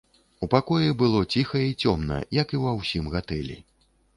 [0.45, 3.57] У пакоі было ціха і цёмна, як і ва ўсім гатэлі.